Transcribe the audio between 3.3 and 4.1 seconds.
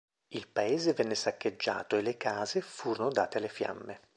alle fiamme.